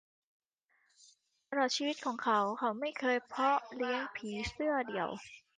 [1.47, 5.09] ตลอดชีวิตของเขา เขาไม่เคยเพาะเลี้ยงผีเสื้อเดี่ยว